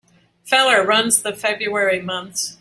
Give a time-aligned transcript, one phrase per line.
[0.45, 2.49] Feller runs the February months.